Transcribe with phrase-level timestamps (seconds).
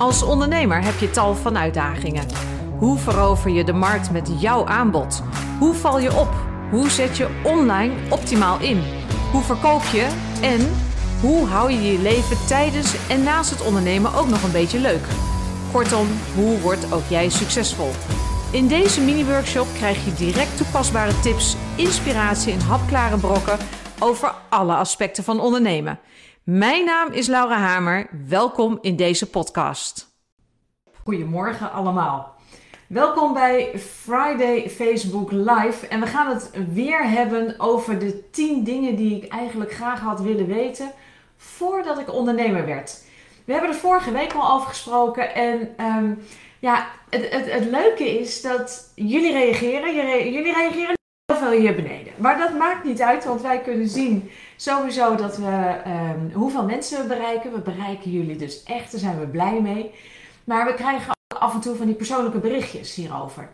[0.00, 2.26] Als ondernemer heb je tal van uitdagingen.
[2.78, 5.22] Hoe verover je de markt met jouw aanbod?
[5.58, 6.28] Hoe val je op?
[6.70, 8.82] Hoe zet je online optimaal in?
[9.32, 10.08] Hoe verkoop je?
[10.42, 10.74] En
[11.20, 15.06] hoe hou je je leven tijdens en naast het ondernemen ook nog een beetje leuk?
[15.72, 17.90] Kortom, hoe wordt ook jij succesvol?
[18.52, 23.58] In deze mini-workshop krijg je direct toepasbare tips, inspiratie en hapklare brokken
[23.98, 25.98] over alle aspecten van ondernemen.
[26.44, 28.06] Mijn naam is Laura Hamer.
[28.28, 30.16] Welkom in deze podcast.
[31.02, 32.34] Goedemorgen allemaal.
[32.86, 35.86] Welkom bij Friday Facebook Live.
[35.86, 40.20] En we gaan het weer hebben over de 10 dingen die ik eigenlijk graag had
[40.20, 40.92] willen weten
[41.36, 43.04] voordat ik ondernemer werd.
[43.44, 45.34] We hebben er vorige week al over gesproken.
[45.34, 46.24] En um,
[46.58, 49.94] ja, het, het, het, leuke is dat jullie reageren.
[50.32, 50.94] Jullie reageren
[51.50, 52.12] hier beneden.
[52.16, 57.02] Maar dat maakt niet uit, want wij kunnen zien Sowieso dat we um, hoeveel mensen
[57.02, 57.52] we bereiken.
[57.52, 59.94] We bereiken jullie dus echt, daar zijn we blij mee.
[60.44, 63.48] Maar we krijgen ook af en toe van die persoonlijke berichtjes hierover.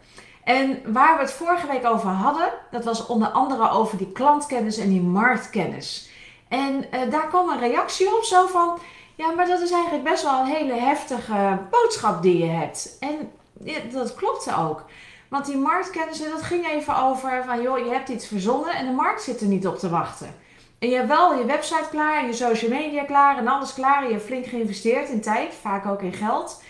[0.45, 4.79] En waar we het vorige week over hadden, dat was onder andere over die klantkennis
[4.79, 6.11] en die marktkennis.
[6.48, 8.79] En uh, daar kwam een reactie op, zo van,
[9.14, 12.97] ja, maar dat is eigenlijk best wel een hele heftige boodschap die je hebt.
[13.01, 13.33] En
[13.64, 14.84] ja, dat klopte ook.
[15.31, 18.92] Want die marktkennis, dat ging even over van, joh, je hebt iets verzonnen en de
[18.92, 20.34] markt zit er niet op te wachten.
[20.78, 24.03] En je hebt wel je website klaar en je social media klaar en alles klaar.
[24.03, 26.62] En je hebt flink geïnvesteerd in tijd, vaak ook in geld.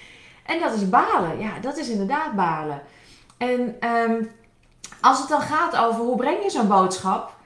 [0.46, 1.38] En dat is balen.
[1.38, 2.82] Ja, dat is inderdaad balen.
[3.38, 4.30] En um,
[5.00, 7.38] als het dan gaat over hoe breng je zo'n boodschap.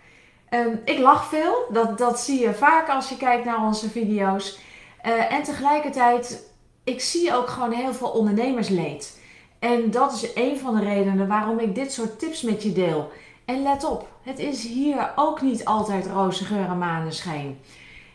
[0.50, 1.66] Um, ik lach veel.
[1.70, 4.58] Dat, dat zie je vaak als je kijkt naar onze video's.
[5.06, 6.50] Uh, en tegelijkertijd,
[6.84, 9.22] ik zie ook gewoon heel veel ondernemersleed.
[9.64, 13.10] En dat is een van de redenen waarom ik dit soort tips met je deel.
[13.44, 17.58] En let op, het is hier ook niet altijd roze geur en maneschijn.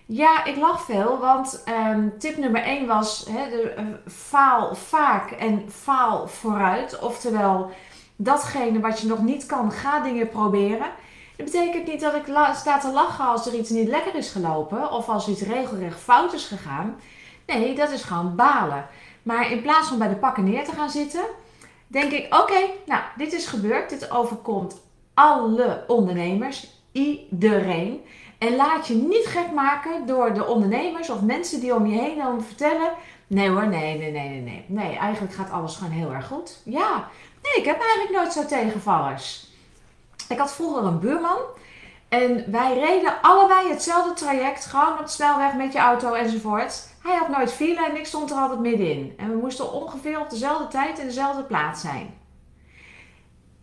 [0.06, 5.32] Ja, ik lach veel, want um, tip nummer 1 was he, de, uh, faal vaak
[5.32, 7.00] en faal vooruit.
[7.00, 7.70] Oftewel,
[8.16, 10.88] datgene wat je nog niet kan, ga dingen proberen.
[11.38, 12.24] Dat betekent niet dat ik
[12.54, 16.34] sta te lachen als er iets niet lekker is gelopen of als iets regelrecht fout
[16.34, 16.96] is gegaan.
[17.46, 18.88] Nee, dat is gewoon balen.
[19.24, 21.24] Maar in plaats van bij de pakken neer te gaan zitten,
[21.88, 24.82] denk ik: oké, nou, dit is gebeurd, dit overkomt
[25.14, 28.02] alle ondernemers, iedereen.
[28.38, 32.28] En laat je niet gek maken door de ondernemers of mensen die om je heen
[32.28, 32.92] om vertellen.
[33.28, 34.66] Nee hoor, nee, nee, nee, nee, nee.
[34.68, 36.62] Nee, eigenlijk gaat alles gewoon heel erg goed.
[36.66, 37.08] Ja,
[37.44, 39.48] nee, ik heb eigenlijk nooit zo tegenvallers.
[40.30, 41.38] Ik had vroeger een buurman.
[42.10, 46.88] En wij reden allebei hetzelfde traject, gewoon op de snelweg met je auto enzovoort.
[47.02, 49.14] Hij had nooit file en ik stond er altijd middenin.
[49.18, 52.18] En we moesten ongeveer op dezelfde tijd in dezelfde plaats zijn.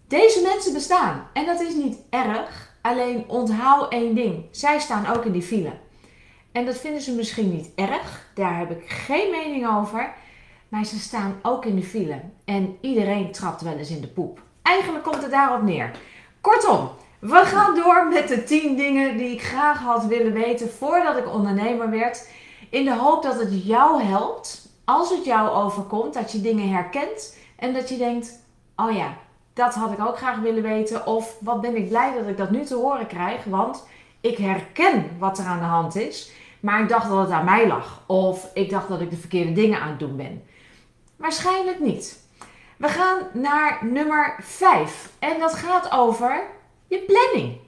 [0.08, 2.74] Deze mensen bestaan en dat is niet erg.
[2.80, 5.72] Alleen onthoud één ding: zij staan ook in die file.
[6.52, 10.14] En dat vinden ze misschien niet erg, daar heb ik geen mening over.
[10.68, 12.20] Maar ze staan ook in de file.
[12.44, 14.41] En iedereen trapt wel eens in de poep.
[14.62, 15.91] Eigenlijk komt het daarop neer.
[16.41, 21.16] Kortom, we gaan door met de 10 dingen die ik graag had willen weten voordat
[21.16, 22.28] ik ondernemer werd.
[22.76, 27.37] In de hoop dat het jou helpt, als het jou overkomt, dat je dingen herkent
[27.59, 28.42] en dat je denkt:
[28.76, 29.16] oh ja,
[29.53, 31.06] dat had ik ook graag willen weten.
[31.06, 33.44] Of wat ben ik blij dat ik dat nu te horen krijg.
[33.44, 33.86] Want
[34.20, 36.32] ik herken wat er aan de hand is.
[36.60, 38.03] Maar ik dacht dat het aan mij lag.
[38.06, 40.44] Of ik dacht dat ik de verkeerde dingen aan het doen ben.
[41.16, 42.19] Waarschijnlijk niet.
[42.76, 45.12] We gaan naar nummer 5.
[45.19, 46.42] En dat gaat over
[46.86, 47.59] je planning.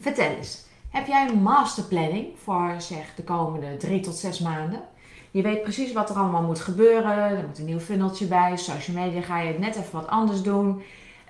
[0.00, 0.63] Vertel eens.
[0.94, 4.82] Heb jij een masterplanning voor zeg de komende 3 tot 6 maanden?
[5.30, 7.16] Je weet precies wat er allemaal moet gebeuren.
[7.16, 8.56] Er moet een nieuw funneltje bij.
[8.56, 10.82] Social media ga je net even wat anders doen.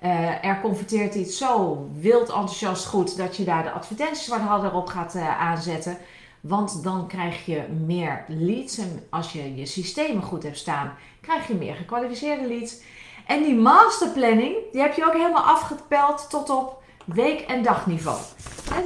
[0.03, 4.75] Uh, er converteert iets zo wild enthousiast goed dat je daar de advertenties wat harder
[4.75, 5.99] op gaat uh, aanzetten.
[6.41, 8.79] Want dan krijg je meer leads.
[8.79, 12.83] En als je je systemen goed hebt staan, krijg je meer gekwalificeerde leads.
[13.27, 18.19] En die masterplanning, die heb je ook helemaal afgepeld tot op week- en dagniveau.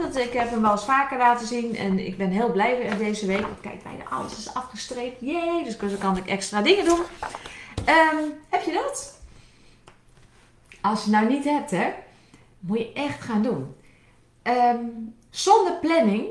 [0.01, 3.27] dat, ik heb hem wel eens vaker laten zien en ik ben heel blij deze
[3.27, 3.47] week.
[3.61, 5.21] Kijk, bijna alles is afgestreept.
[5.21, 7.01] Jee, dus dan kan ik extra dingen doen.
[7.87, 9.21] Um, heb je dat?
[10.81, 11.93] Als je nou niet hebt, hè,
[12.61, 13.77] moet je echt gaan doen.
[14.43, 16.27] Um, zonder planning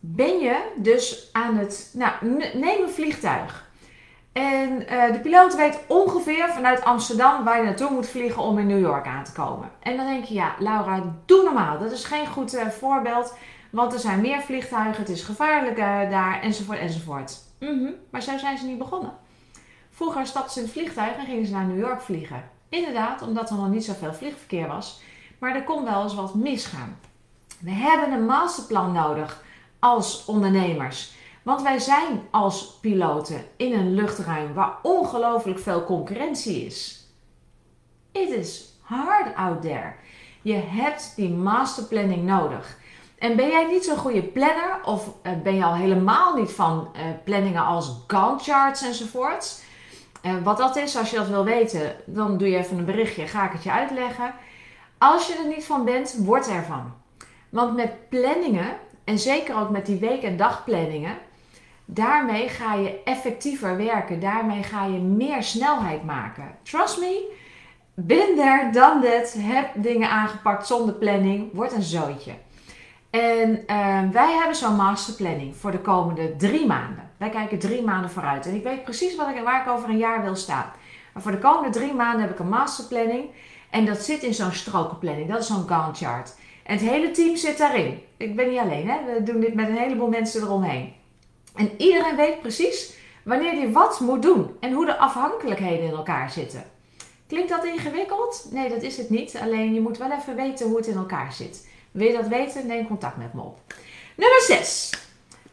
[0.00, 1.90] ben je dus aan het.
[1.92, 2.12] Nou,
[2.54, 3.65] neem een vliegtuig.
[4.36, 8.66] En uh, de piloot weet ongeveer vanuit Amsterdam waar je naartoe moet vliegen om in
[8.66, 9.70] New York aan te komen.
[9.80, 11.78] En dan denk je, ja, Laura, doe normaal.
[11.78, 13.34] Dat is geen goed uh, voorbeeld,
[13.70, 17.38] want er zijn meer vliegtuigen, het is gevaarlijk uh, daar, enzovoort, enzovoort.
[17.60, 17.94] Mm.
[18.10, 19.12] Maar zo zijn ze niet begonnen.
[19.90, 22.50] Vroeger stapten ze in het vliegtuig en gingen ze naar New York vliegen.
[22.68, 25.00] Inderdaad, omdat er nog niet zoveel vliegverkeer was.
[25.38, 26.98] Maar er kon wel eens wat misgaan.
[27.60, 29.42] We hebben een masterplan nodig
[29.78, 31.15] als ondernemers.
[31.46, 37.06] Want wij zijn als piloten in een luchtruim waar ongelooflijk veel concurrentie is.
[38.12, 39.94] It is hard out there.
[40.42, 42.78] Je hebt die masterplanning nodig.
[43.18, 46.88] En ben jij niet zo'n goede planner of eh, ben je al helemaal niet van
[46.96, 49.62] uh, planningen als Gantt charts enzovoorts?
[50.22, 53.26] Uh, wat dat is, als je dat wil weten, dan doe je even een berichtje,
[53.26, 54.34] ga ik het je uitleggen.
[54.98, 56.94] Als je er niet van bent, word ervan.
[57.48, 61.18] Want met planningen, en zeker ook met die week- en dagplanningen,
[61.86, 64.20] daarmee ga je effectiever werken.
[64.20, 66.56] Daarmee ga je meer snelheid maken.
[66.62, 67.34] Trust me,
[67.94, 69.34] ben there, done that.
[69.38, 71.50] Heb dingen aangepakt zonder planning.
[71.52, 72.32] Wordt een zootje.
[73.10, 77.10] En uh, wij hebben zo'n masterplanning voor de komende drie maanden.
[77.16, 78.46] Wij kijken drie maanden vooruit.
[78.46, 80.70] En ik weet precies wat ik, waar ik over een jaar wil staan.
[81.12, 83.24] Maar voor de komende drie maanden heb ik een masterplanning.
[83.70, 85.28] En dat zit in zo'n strokenplanning.
[85.28, 86.34] Dat is zo'n Gantt chart.
[86.64, 88.02] En het hele team zit daarin.
[88.16, 88.88] Ik ben niet alleen.
[88.88, 89.14] Hè?
[89.14, 90.92] We doen dit met een heleboel mensen eromheen.
[91.56, 92.92] En iedereen weet precies
[93.24, 94.56] wanneer hij wat moet doen.
[94.60, 96.64] En hoe de afhankelijkheden in elkaar zitten.
[97.26, 98.46] Klinkt dat ingewikkeld?
[98.50, 99.36] Nee, dat is het niet.
[99.36, 101.68] Alleen je moet wel even weten hoe het in elkaar zit.
[101.90, 102.66] Wil je dat weten?
[102.66, 103.58] Neem contact met me op.
[104.16, 104.90] Nummer 6.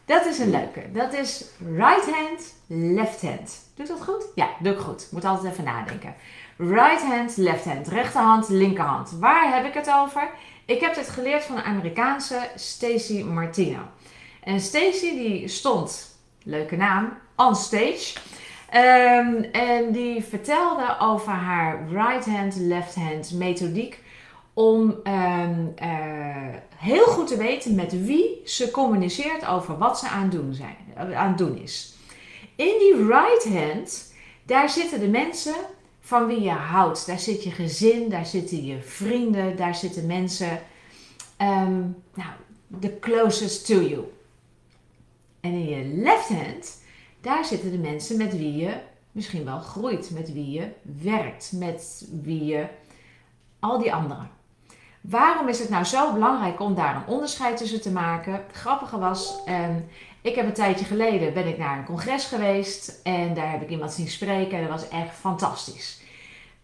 [0.06, 0.92] Dat is een leuke.
[0.92, 1.46] Dat is
[1.76, 3.60] right hand, left hand.
[3.76, 4.26] Doet dat goed?
[4.36, 5.08] Ja, doe ik goed.
[5.12, 6.16] Moet altijd even nadenken.
[6.58, 7.88] Right hand, left hand.
[7.88, 9.12] Rechterhand, linkerhand.
[9.20, 10.30] Waar heb ik het over?
[10.66, 13.80] Ik heb dit geleerd van een Amerikaanse Stacy Martino.
[14.44, 18.14] En Stacy die stond, leuke naam, on stage.
[18.76, 24.00] Um, en die vertelde over haar right hand, left hand methodiek
[24.54, 30.30] om um, uh, heel goed te weten met wie ze communiceert over wat ze aan,
[30.30, 30.76] doen zijn,
[31.16, 31.96] aan het doen is.
[32.56, 34.14] In die right hand,
[34.46, 35.56] daar zitten de mensen
[36.00, 37.06] van wie je houdt.
[37.06, 40.60] Daar zit je gezin, daar zitten je vrienden, daar zitten mensen,
[41.42, 42.30] um, nou,
[42.80, 44.04] the closest to you.
[45.44, 46.82] En in je left hand,
[47.22, 48.74] daar zitten de mensen met wie je
[49.12, 52.68] misschien wel groeit, met wie je werkt, met wie je
[53.60, 54.30] al die anderen.
[55.02, 58.34] Waarom is het nou zo belangrijk om daar een onderscheid tussen te maken?
[58.34, 59.86] Het grappige was, um,
[60.22, 63.70] ik heb een tijdje geleden ben ik naar een congres geweest en daar heb ik
[63.70, 66.02] iemand zien spreken en dat was echt fantastisch.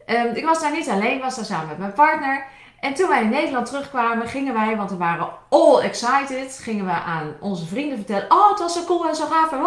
[0.06, 2.46] Um, ik was daar niet alleen, was daar samen met mijn partner.
[2.82, 6.92] En toen wij in Nederland terugkwamen, gingen wij, want we waren all excited, gingen we
[6.92, 9.52] aan onze vrienden vertellen: Oh, het was zo cool en zo gaaf.
[9.52, 9.60] En,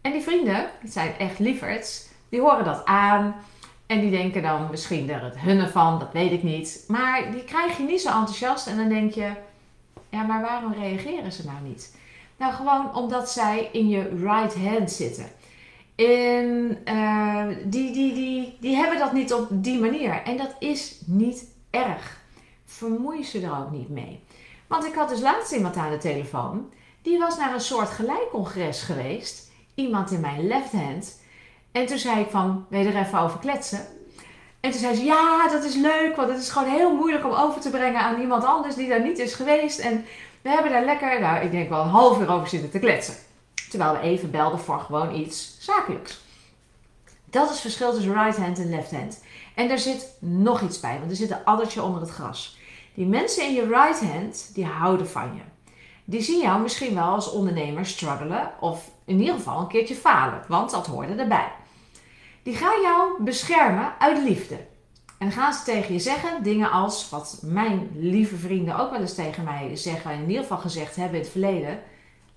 [0.00, 3.34] en die vrienden, het zijn echt lieverds, die horen dat aan.
[3.86, 6.84] En die denken dan misschien er het hunne van, dat weet ik niet.
[6.88, 9.30] Maar die krijg je niet zo enthousiast en dan denk je:
[10.08, 11.96] Ja, maar waarom reageren ze nou niet?
[12.36, 15.26] Nou, gewoon omdat zij in je right hand zitten.
[15.98, 20.22] En uh, die, die, die, die hebben dat niet op die manier.
[20.22, 22.20] En dat is niet erg.
[22.64, 24.24] Vermoei ze er ook niet mee.
[24.66, 26.72] Want ik had dus laatst iemand aan de telefoon.
[27.02, 29.50] Die was naar een soort gelijkcongres geweest.
[29.74, 31.20] Iemand in mijn left hand.
[31.72, 33.86] En toen zei ik van, wil je er even over kletsen?
[34.60, 36.16] En toen zei ze, ja, dat is leuk.
[36.16, 39.02] Want het is gewoon heel moeilijk om over te brengen aan iemand anders die daar
[39.02, 39.78] niet is geweest.
[39.78, 40.04] En
[40.42, 43.14] we hebben daar lekker, nou, ik denk wel een half uur over zitten te kletsen.
[43.70, 46.20] Terwijl we even belden voor gewoon iets zakelijks.
[47.24, 49.22] Dat is het verschil tussen right hand en left hand.
[49.54, 52.58] En er zit nog iets bij, want er zit een addertje onder het gras.
[52.94, 55.40] Die mensen in je right hand, die houden van je.
[56.04, 60.42] Die zien jou misschien wel als ondernemer struggelen of in ieder geval een keertje falen,
[60.48, 61.52] want dat hoorde erbij.
[62.42, 64.56] Die gaan jou beschermen uit liefde.
[65.18, 69.14] En gaan ze tegen je zeggen dingen als wat mijn lieve vrienden ook wel eens
[69.14, 71.78] tegen mij zeggen, en in ieder geval gezegd hebben in het verleden.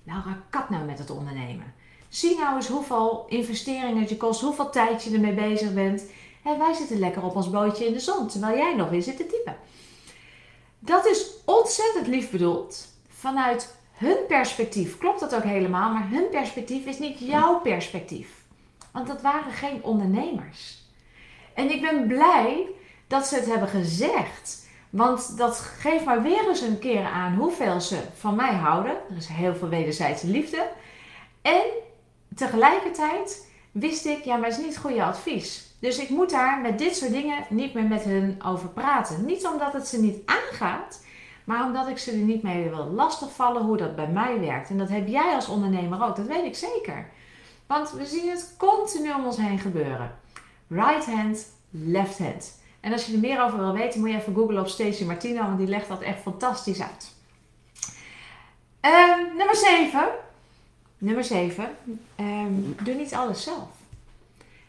[0.04, 1.74] Laura, kat nou met het ondernemen.
[2.08, 6.04] Zie nou eens hoeveel investeringen het je kost, hoeveel tijd je ermee bezig bent.
[6.44, 9.16] En wij zitten lekker op ons bootje in de zon, terwijl jij nog weer zit
[9.16, 9.56] te typen.
[10.78, 12.88] Dat is ontzettend lief bedoeld.
[13.08, 18.28] Vanuit hun perspectief klopt dat ook helemaal, maar hun perspectief is niet jouw perspectief.
[18.92, 20.82] Want dat waren geen ondernemers.
[21.54, 22.66] En ik ben blij
[23.06, 24.61] dat ze het hebben gezegd.
[24.92, 28.92] Want dat geeft maar weer eens een keer aan hoeveel ze van mij houden.
[28.92, 30.68] Er is heel veel wederzijdse liefde.
[31.42, 31.62] En
[32.34, 35.74] tegelijkertijd wist ik, ja, maar het is niet het goede advies.
[35.78, 39.24] Dus ik moet daar met dit soort dingen niet meer met hun over praten.
[39.24, 41.04] Niet omdat het ze niet aangaat,
[41.44, 44.70] maar omdat ik ze er niet mee wil lastigvallen hoe dat bij mij werkt.
[44.70, 47.10] En dat heb jij als ondernemer ook, dat weet ik zeker.
[47.66, 50.18] Want we zien het continu om ons heen gebeuren.
[50.68, 52.60] Right hand, left hand.
[52.82, 55.42] En als je er meer over wil weten, moet je even googlen op Stacey Martino,
[55.42, 57.12] want die legt dat echt fantastisch uit.
[58.80, 60.08] Um, nummer 7.
[60.98, 61.64] Nummer 7.
[61.64, 63.68] Um, ehm, doe niet alles zelf.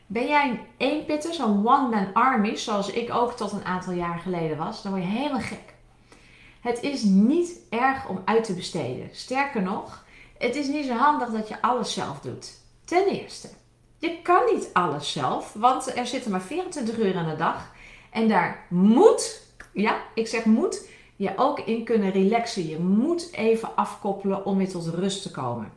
[0.05, 4.57] Ben jij een eenpitter, zo'n one-man army, zoals ik ook tot een aantal jaar geleden
[4.57, 5.73] was, dan word je helemaal gek.
[6.61, 9.09] Het is niet erg om uit te besteden.
[9.11, 10.05] Sterker nog,
[10.37, 12.51] het is niet zo handig dat je alles zelf doet.
[12.85, 13.49] Ten eerste,
[13.97, 17.71] je kan niet alles zelf, want er zitten maar 24 uur aan de dag.
[18.13, 19.41] En daar moet,
[19.71, 22.67] ja, ik zeg moet, je ook in kunnen relaxen.
[22.67, 25.71] Je moet even afkoppelen om weer tot rust te komen.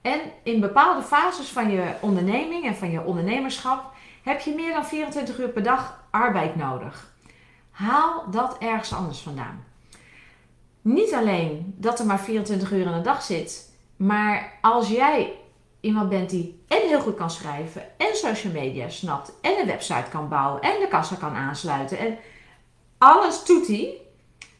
[0.00, 4.84] En in bepaalde fases van je onderneming en van je ondernemerschap heb je meer dan
[4.84, 7.12] 24 uur per dag arbeid nodig.
[7.70, 9.64] Haal dat ergens anders vandaan.
[10.82, 15.39] Niet alleen dat er maar 24 uur in de dag zit, maar als jij
[15.80, 20.10] iemand bent die en heel goed kan schrijven en social media snapt en een website
[20.10, 22.18] kan bouwen en de kassa kan aansluiten en
[22.98, 23.94] alles doet hij,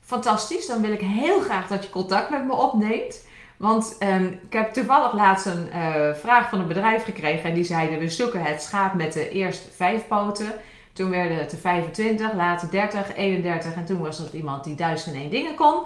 [0.00, 0.66] fantastisch.
[0.66, 3.26] Dan wil ik heel graag dat je contact met me opneemt.
[3.56, 7.64] Want um, ik heb toevallig laatst een uh, vraag van een bedrijf gekregen en die
[7.64, 10.52] zeiden we zoeken het schaap met de eerste vijf poten.
[10.92, 15.14] Toen werden het de 25, later 30, 31 en toen was er iemand die duizend
[15.14, 15.84] en één dingen kon.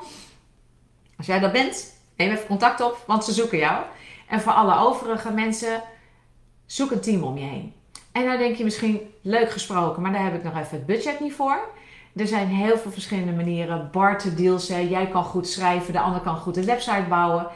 [1.16, 3.84] Als jij dat bent, neem even contact op, want ze zoeken jou.
[4.28, 5.82] En voor alle overige mensen,
[6.66, 7.72] zoek een team om je heen.
[8.12, 11.20] En dan denk je misschien, leuk gesproken, maar daar heb ik nog even het budget
[11.20, 11.68] niet voor.
[12.16, 13.88] Er zijn heel veel verschillende manieren.
[13.92, 17.46] Barter deals, jij kan goed schrijven, de ander kan goed een website bouwen.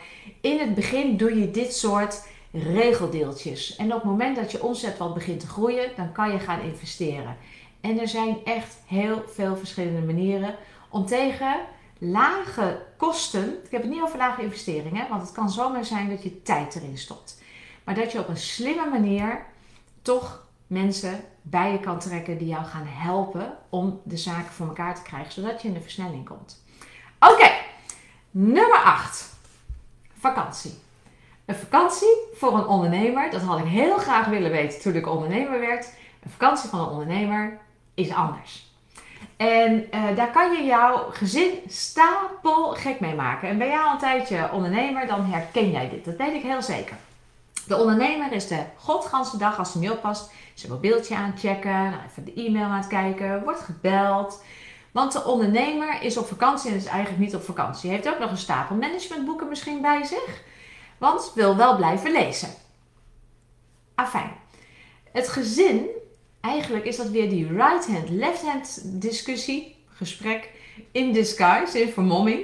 [0.40, 3.76] In het begin doe je dit soort regeldeeltjes.
[3.76, 6.60] En op het moment dat je omzet wat begint te groeien, dan kan je gaan
[6.60, 7.36] investeren.
[7.80, 10.54] En er zijn echt heel veel verschillende manieren
[10.88, 11.56] om tegen
[11.98, 16.22] lage kosten, ik heb het niet over lage investeringen, want het kan zomaar zijn dat
[16.22, 17.42] je tijd erin stopt.
[17.84, 19.46] Maar dat je op een slimme manier
[20.02, 24.94] toch mensen bij je kan trekken die jou gaan helpen om de zaken voor elkaar
[24.94, 26.64] te krijgen, zodat je in de versnelling komt.
[27.18, 27.50] Oké,
[28.30, 29.36] nummer 8.
[30.18, 30.78] Vakantie.
[31.44, 35.60] Een vakantie voor een ondernemer, dat had ik heel graag willen weten toen ik ondernemer
[35.60, 35.92] werd.
[36.22, 37.58] Een vakantie van een ondernemer
[37.94, 38.67] is anders.
[39.38, 43.48] En uh, daar kan je jouw gezin stapel gek mee maken.
[43.48, 46.04] En ben jij al een tijdje ondernemer, dan herken jij dit.
[46.04, 46.96] Dat weet ik heel zeker.
[47.66, 51.70] De ondernemer is de godganse dag, als hij niet oppast, zijn mobieltje aan het checken,
[51.70, 54.42] nou even de e-mail aan het kijken, wordt gebeld.
[54.90, 57.90] Want de ondernemer is op vakantie en is eigenlijk niet op vakantie.
[57.90, 60.42] Hij heeft ook nog een stapel managementboeken misschien bij zich,
[60.98, 62.48] want wil wel blijven lezen.
[63.94, 64.32] Afijn.
[65.12, 65.86] Het gezin,
[66.40, 70.50] eigenlijk is dat weer die right-hand, left-hand discussie, gesprek
[70.92, 72.40] in disguise, in vermomming.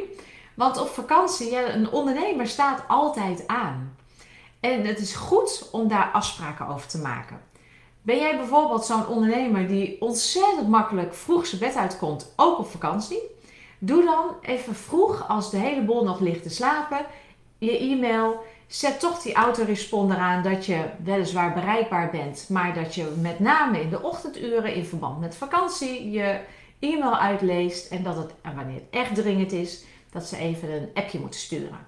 [0.54, 3.96] Want op vakantie, ja, een ondernemer staat altijd aan.
[4.60, 7.40] En het is goed om daar afspraken over te maken.
[8.02, 13.20] Ben jij bijvoorbeeld zo'n ondernemer die ontzettend makkelijk vroeg zijn bed uitkomt, ook op vakantie?
[13.78, 17.06] Doe dan even vroeg, als de hele boel nog ligt te slapen,
[17.58, 18.44] je e-mail.
[18.66, 23.80] Zet toch die autoresponder aan dat je weliswaar bereikbaar bent, maar dat je met name
[23.80, 26.40] in de ochtenduren in verband met vakantie je
[26.78, 31.18] e-mail uitleest en dat het, wanneer het echt dringend is, dat ze even een appje
[31.18, 31.78] moeten sturen.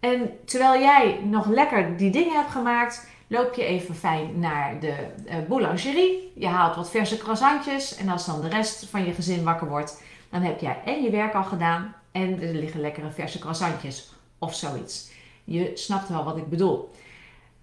[0.00, 4.94] En terwijl jij nog lekker die dingen hebt gemaakt, loop je even fijn naar de
[5.26, 6.32] uh, boulangerie.
[6.34, 7.96] Je haalt wat verse croissantjes.
[7.96, 11.10] En als dan de rest van je gezin wakker wordt, dan heb jij en je
[11.10, 11.94] werk al gedaan.
[12.12, 15.10] En er liggen lekkere verse croissantjes of zoiets.
[15.46, 16.90] Je snapt wel wat ik bedoel.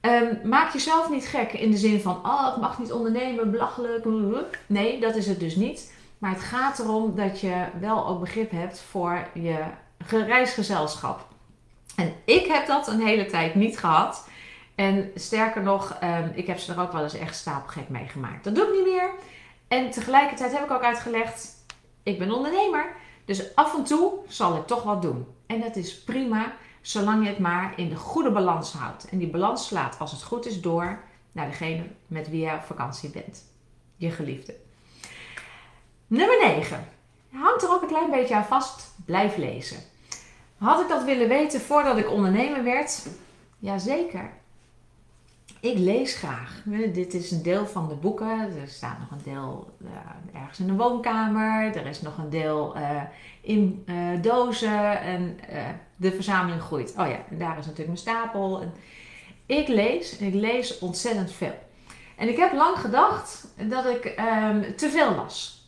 [0.01, 4.59] Um, maak jezelf niet gek in de zin van, oh, ik mag niet ondernemen, belachelijk.
[4.67, 5.93] Nee, dat is het dus niet.
[6.17, 9.63] Maar het gaat erom dat je wel ook begrip hebt voor je
[10.07, 11.27] reisgezelschap.
[11.95, 14.27] En ik heb dat een hele tijd niet gehad.
[14.75, 18.43] En sterker nog, um, ik heb ze er ook wel eens echt stapelgek mee gemaakt.
[18.43, 19.09] Dat doe ik niet meer.
[19.67, 21.65] En tegelijkertijd heb ik ook uitgelegd,
[22.03, 22.95] ik ben ondernemer.
[23.25, 25.25] Dus af en toe zal ik toch wat doen.
[25.45, 29.09] En dat is prima, zolang je het maar in de goede balans houdt.
[29.09, 30.99] En die balans slaat, als het goed is, door
[31.31, 33.43] naar degene met wie je op vakantie bent.
[33.95, 34.55] Je geliefde.
[36.07, 36.87] Nummer 9.
[37.31, 38.93] Hangt er ook een klein beetje aan vast.
[39.05, 39.77] Blijf lezen.
[40.57, 43.07] Had ik dat willen weten voordat ik ondernemer werd?
[43.59, 44.31] Jazeker.
[45.63, 46.61] Ik lees graag.
[46.93, 48.39] Dit is een deel van de boeken.
[48.39, 51.75] Er staat nog een deel uh, ergens in de woonkamer.
[51.75, 53.01] Er is nog een deel uh,
[53.41, 55.01] in uh, dozen.
[55.01, 55.39] En
[55.95, 56.93] de verzameling groeit.
[56.97, 58.63] Oh ja, en daar is natuurlijk mijn stapel.
[59.45, 61.55] Ik lees en ik lees ontzettend veel.
[62.17, 65.67] En ik heb lang gedacht dat ik um, te veel las.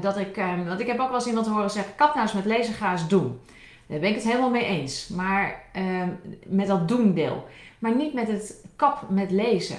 [0.00, 2.32] dat ik, um, want ik heb ook wel eens iemand horen zeggen: kap nou eens
[2.34, 3.40] met lezen, ga eens doen.
[3.86, 5.08] Daar ben ik het helemaal mee eens.
[5.08, 6.02] Maar uh,
[6.46, 7.46] met dat doendeel.
[7.84, 9.76] Maar niet met het kap met lezen.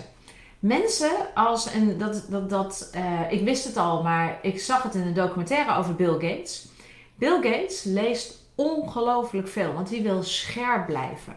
[0.59, 4.95] Mensen als, en dat, dat, dat uh, ik wist het al, maar ik zag het
[4.95, 6.67] in een documentaire over Bill Gates.
[7.15, 11.35] Bill Gates leest ongelooflijk veel, want die wil scherp blijven.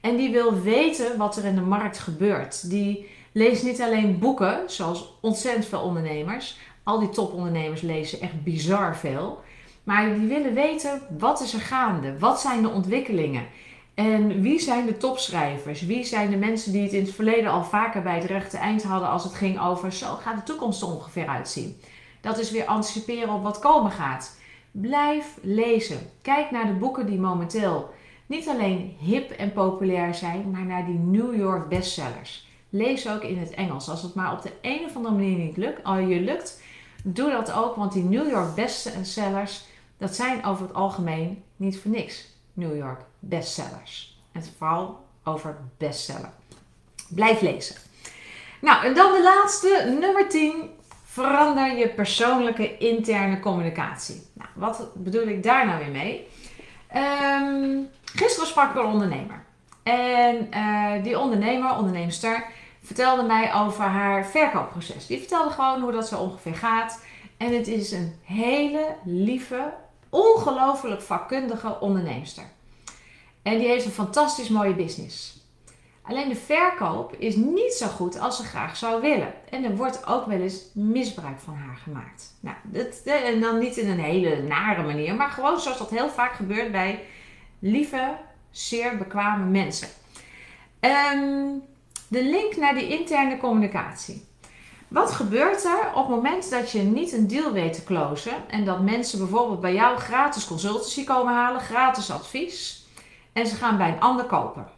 [0.00, 2.70] En die wil weten wat er in de markt gebeurt.
[2.70, 6.58] Die leest niet alleen boeken, zoals ontzettend veel ondernemers.
[6.82, 9.40] Al die topondernemers lezen echt bizar veel.
[9.84, 13.46] Maar die willen weten wat is er gaande, wat zijn de ontwikkelingen.
[13.98, 15.82] En wie zijn de topschrijvers?
[15.82, 18.82] Wie zijn de mensen die het in het verleden al vaker bij het rechte eind
[18.82, 21.80] hadden als het ging over zo gaat de toekomst er ongeveer uitzien?
[22.20, 24.38] Dat is weer anticiperen op wat komen gaat.
[24.70, 25.98] Blijf lezen.
[26.22, 27.90] Kijk naar de boeken die momenteel
[28.26, 32.48] niet alleen hip en populair zijn, maar naar die New York bestsellers.
[32.68, 33.88] Lees ook in het Engels.
[33.88, 36.62] Als het maar op de een of andere manier niet lukt, al je lukt,
[37.04, 39.64] doe dat ook, want die New York bestsellers,
[39.96, 44.20] dat zijn over het algemeen niet voor niks New York bestsellers.
[44.32, 46.30] En vooral over bestseller.
[47.08, 47.76] Blijf lezen.
[48.60, 50.70] Nou, en dan de laatste, nummer 10.
[51.04, 54.22] Verander je persoonlijke interne communicatie.
[54.32, 56.28] Nou, wat bedoel ik daar nou weer mee?
[56.96, 59.44] Um, gisteren sprak ik een ondernemer.
[59.82, 62.44] En uh, die ondernemer, onderneemster,
[62.82, 65.06] vertelde mij over haar verkoopproces.
[65.06, 67.04] Die vertelde gewoon hoe dat zo ongeveer gaat.
[67.36, 69.72] En het is een hele lieve,
[70.08, 72.44] ongelooflijk vakkundige onderneemster.
[73.42, 75.36] En die heeft een fantastisch mooie business.
[76.02, 79.34] Alleen de verkoop is niet zo goed als ze graag zou willen.
[79.50, 82.34] En er wordt ook wel eens misbruik van haar gemaakt.
[82.40, 86.08] Nou, dat, en dan niet in een hele nare manier, maar gewoon zoals dat heel
[86.08, 87.04] vaak gebeurt bij
[87.58, 88.16] lieve,
[88.50, 89.88] zeer bekwame mensen.
[90.80, 91.62] Um,
[92.08, 94.26] de link naar die interne communicatie.
[94.88, 98.64] Wat gebeurt er op het moment dat je niet een deal weet te closen en
[98.64, 102.77] dat mensen bijvoorbeeld bij jou gratis consultancy komen halen, gratis advies,
[103.38, 104.68] en ze gaan bij een ander kopen?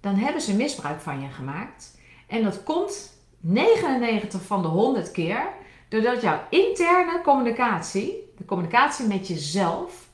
[0.00, 1.98] Dan hebben ze misbruik van je gemaakt.
[2.26, 5.48] En dat komt 99 van de 100 keer
[5.88, 10.08] doordat jouw interne communicatie, de communicatie met jezelf,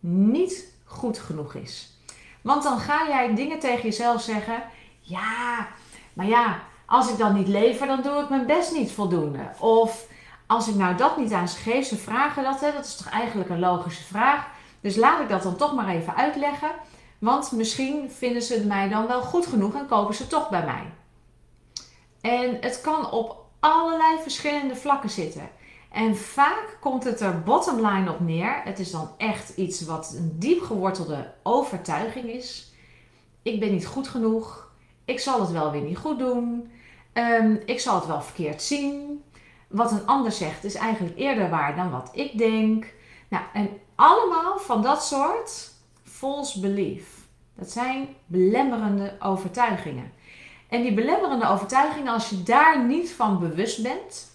[0.00, 1.98] niet goed genoeg is.
[2.42, 4.62] Want dan ga jij dingen tegen jezelf zeggen
[5.00, 5.68] ja,
[6.12, 9.50] maar ja, als ik dan niet lever, dan doe ik mijn best niet voldoende.
[9.58, 10.06] Of
[10.46, 13.08] als ik nou dat niet aan ze geef, ze vragen dat, hè, dat is toch
[13.08, 14.54] eigenlijk een logische vraag.
[14.80, 16.70] Dus laat ik dat dan toch maar even uitleggen.
[17.18, 20.92] Want misschien vinden ze mij dan wel goed genoeg en kopen ze toch bij mij.
[22.20, 25.48] En het kan op allerlei verschillende vlakken zitten.
[25.92, 28.60] En vaak komt het er bottom line op neer.
[28.64, 32.72] Het is dan echt iets wat een diep gewortelde overtuiging is.
[33.42, 34.66] Ik ben niet goed genoeg
[35.06, 36.70] ik zal het wel weer niet goed doen.
[37.12, 39.22] Um, ik zal het wel verkeerd zien.
[39.68, 42.94] Wat een ander zegt is eigenlijk eerder waar dan wat ik denk.
[43.28, 45.70] Nou, en allemaal van dat soort
[46.04, 47.26] false belief.
[47.54, 50.12] Dat zijn belemmerende overtuigingen.
[50.68, 54.30] En die belemmerende overtuigingen, als je daar niet van bewust bent.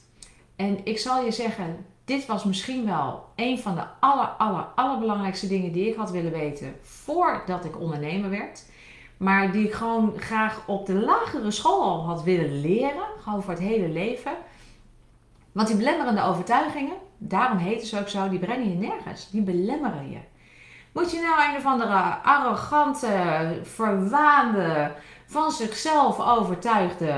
[0.56, 5.48] En ik zal je zeggen, dit was misschien wel een van de aller, aller, allerbelangrijkste
[5.48, 8.66] dingen die ik had willen weten voordat ik ondernemer werd.
[9.18, 13.06] Maar die ik gewoon graag op de lagere school al had willen leren.
[13.24, 14.34] Gewoon voor het hele leven.
[15.52, 19.30] Want die belemmerende overtuigingen, daarom heten ze ook zo, die brengen je nergens.
[19.30, 20.20] Die belemmeren je.
[20.92, 24.92] Moet je nou een of andere arrogante, verwaande,
[25.26, 27.14] van zichzelf overtuigde,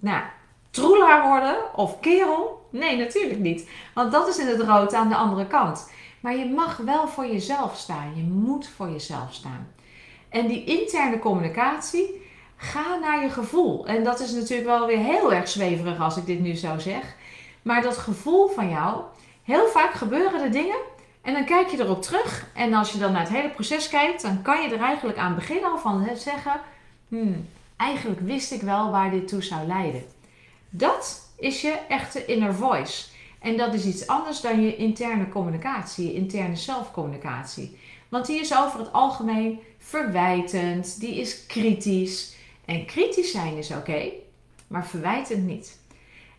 [0.00, 0.22] nou,
[0.70, 2.68] troelaar worden of kerel?
[2.70, 3.68] Nee, natuurlijk niet.
[3.94, 5.90] Want dat is in het rood aan de andere kant.
[6.20, 8.12] Maar je mag wel voor jezelf staan.
[8.14, 9.68] Je moet voor jezelf staan.
[10.28, 12.24] En die interne communicatie,
[12.56, 13.86] ga naar je gevoel.
[13.86, 17.16] En dat is natuurlijk wel weer heel erg zweverig als ik dit nu zo zeg.
[17.66, 19.02] Maar dat gevoel van jou,
[19.42, 20.76] heel vaak gebeuren er dingen
[21.22, 22.46] en dan kijk je erop terug.
[22.54, 25.34] En als je dan naar het hele proces kijkt, dan kan je er eigenlijk aan
[25.34, 26.60] beginnen al van zeggen:
[27.08, 30.04] hmm, eigenlijk wist ik wel waar dit toe zou leiden.
[30.70, 33.06] Dat is je echte inner voice.
[33.38, 37.78] En dat is iets anders dan je interne communicatie, je interne zelfcommunicatie.
[38.08, 42.34] Want die is over het algemeen verwijtend, die is kritisch.
[42.64, 44.10] En kritisch zijn is oké,
[44.66, 45.84] maar verwijtend niet.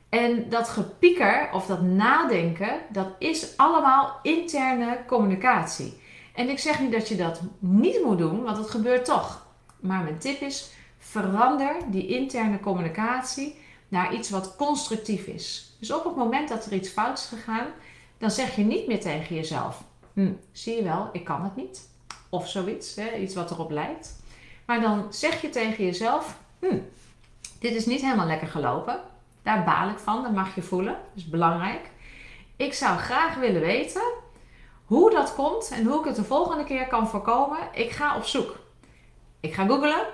[0.09, 6.01] En dat gepieker of dat nadenken, dat is allemaal interne communicatie.
[6.33, 9.45] En ik zeg niet dat je dat niet moet doen, want het gebeurt toch.
[9.79, 15.75] Maar mijn tip is: verander die interne communicatie naar iets wat constructief is.
[15.79, 17.67] Dus op het moment dat er iets fout is gegaan,
[18.17, 21.89] dan zeg je niet meer tegen jezelf: hm, zie je wel, ik kan het niet
[22.29, 24.15] of zoiets, hè, iets wat erop lijkt.
[24.65, 26.79] Maar dan zeg je tegen jezelf: hm,
[27.59, 28.99] dit is niet helemaal lekker gelopen.
[29.47, 30.93] Daar baal ik van, dat mag je voelen.
[30.93, 31.89] Dat is belangrijk.
[32.55, 34.01] Ik zou graag willen weten
[34.85, 37.57] hoe dat komt en hoe ik het de volgende keer kan voorkomen.
[37.73, 38.59] Ik ga op zoek.
[39.39, 40.05] Ik ga googlen.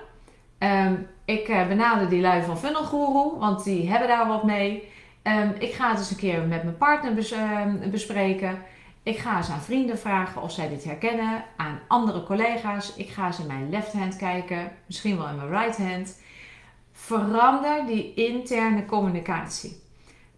[0.57, 4.91] Ehm, ik uh, benader die lui van Funnel Guru, want die hebben daar wat mee.
[5.23, 8.61] Um, ik ga het eens een keer met mijn partner ehm, bespreken.
[9.03, 12.95] Ik ga eens aan vrienden vragen of zij dit herkennen, aan andere collega's.
[12.95, 16.21] Ik ga eens in mijn left hand kijken, misschien wel in mijn right hand.
[17.05, 19.81] Verander die interne communicatie.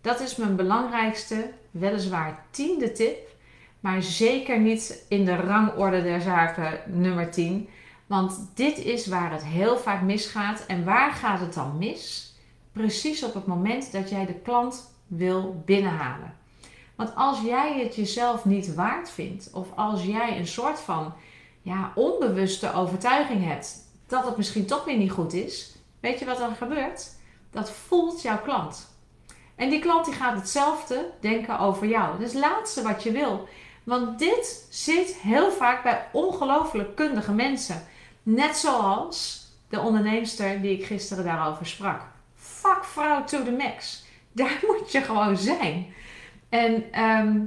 [0.02, 3.36] Dat is mijn belangrijkste, weliswaar tiende tip.
[3.80, 7.70] maar zeker niet in de rangorde der zaken nummer 10.
[8.06, 10.66] Want dit is waar het heel vaak misgaat.
[10.66, 12.34] En waar gaat het dan mis?
[12.72, 16.34] Precies op het moment dat jij de klant wil binnenhalen.
[16.96, 21.14] Want als jij het jezelf niet waard vindt, of als jij een soort van
[21.62, 23.76] ja, onbewuste overtuiging hebt
[24.08, 27.10] dat het misschien toch weer niet goed is, weet je wat er gebeurt?
[27.52, 28.98] Dat voelt jouw klant.
[29.56, 32.24] En die klant die gaat hetzelfde denken over jou.
[32.24, 33.48] Het laatste wat je wil.
[33.84, 37.88] Want dit zit heel vaak bij ongelooflijk kundige mensen.
[38.24, 42.02] Net zoals de onderneemster die ik gisteren daarover sprak.
[42.82, 44.04] vrouw to the max.
[44.32, 45.94] Daar moet je gewoon zijn.
[46.50, 47.40] En ehm,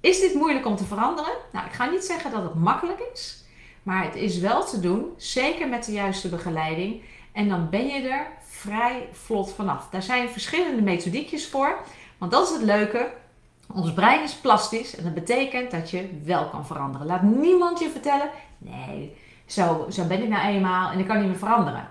[0.00, 1.32] is dit moeilijk om te veranderen?
[1.52, 3.44] Nou, ik ga niet zeggen dat het makkelijk is.
[3.82, 7.02] Maar het is wel te doen, zeker met de juiste begeleiding.
[7.36, 9.88] En dan ben je er vrij vlot vanaf.
[9.90, 11.78] Daar zijn verschillende methodiekjes voor.
[12.18, 13.12] Want dat is het leuke.
[13.72, 17.06] Ons brein is plastisch en dat betekent dat je wel kan veranderen.
[17.06, 21.26] Laat niemand je vertellen: nee, zo, zo ben ik nou eenmaal en ik kan niet
[21.26, 21.88] meer veranderen.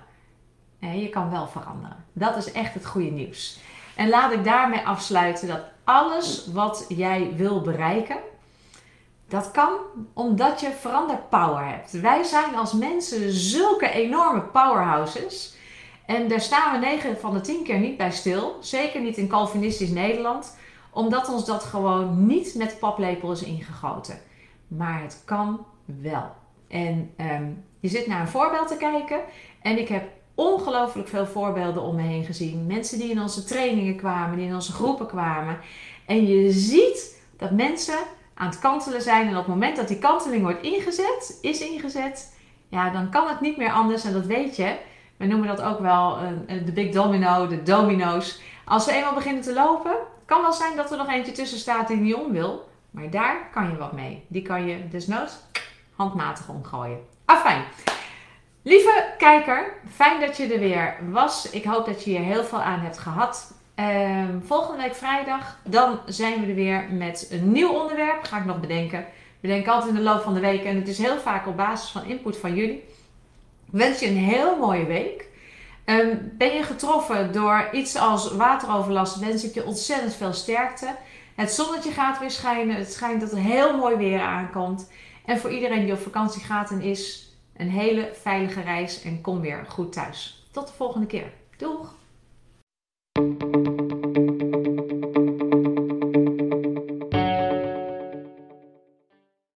[0.79, 2.05] Nee, je kan wel veranderen.
[2.13, 3.59] Dat is echt het goede nieuws.
[3.95, 8.17] En laat ik daarmee afsluiten dat alles wat jij wil bereiken,
[9.27, 9.73] dat kan
[10.13, 11.91] omdat je veranderpower hebt.
[11.91, 15.55] Wij zijn als mensen zulke enorme powerhouses.
[16.05, 18.57] En daar staan we 9 van de 10 keer niet bij stil.
[18.59, 20.57] Zeker niet in Calvinistisch Nederland.
[20.91, 24.19] Omdat ons dat gewoon niet met paplepel is ingegoten.
[24.67, 26.31] Maar het kan wel.
[26.67, 29.19] En ehm, je zit naar een voorbeeld te kijken.
[29.61, 30.03] En ik heb
[30.35, 32.65] ongelooflijk veel voorbeelden om me heen gezien.
[32.65, 35.59] Mensen die in onze trainingen kwamen, die in onze groepen kwamen.
[36.05, 37.97] En je ziet dat mensen
[38.35, 39.27] aan het kantelen zijn.
[39.27, 43.41] En op het moment dat die kanteling wordt ingezet, is ingezet, ja, dan kan het
[43.41, 44.03] niet meer anders.
[44.03, 44.77] En dat weet je.
[45.17, 46.17] We noemen dat ook wel
[46.47, 48.41] de big domino, de domino's.
[48.65, 49.95] Als we eenmaal beginnen te lopen,
[50.25, 52.69] kan wel zijn dat er nog eentje tussen staat die niet om wil.
[52.91, 54.25] Maar daar kan je wat mee.
[54.27, 55.37] Die kan je desnoods
[55.95, 56.99] handmatig omgooien.
[57.25, 57.63] Afijn.
[58.61, 61.49] Lieve kijker, fijn dat je er weer was.
[61.49, 63.53] Ik hoop dat je hier heel veel aan hebt gehad.
[63.75, 68.23] Ehm, volgende week vrijdag, dan zijn we er weer met een nieuw onderwerp.
[68.23, 69.05] Ga ik nog bedenken.
[69.39, 71.57] We denken altijd in de loop van de week en het is heel vaak op
[71.57, 72.83] basis van input van jullie.
[73.65, 75.27] Ik wens je een heel mooie week.
[75.85, 80.95] Ehm, ben je getroffen door iets als wateroverlast, wens ik je ontzettend veel sterkte.
[81.35, 82.75] Het zonnetje gaat weer schijnen.
[82.75, 84.91] Het schijnt dat er heel mooi weer aankomt.
[85.25, 89.41] En voor iedereen die op vakantie gaat en is, een hele veilige reis en kom
[89.41, 90.47] weer goed thuis.
[90.51, 91.31] Tot de volgende keer.
[91.57, 91.93] Doeg!
[93.17, 93.94] Thank you.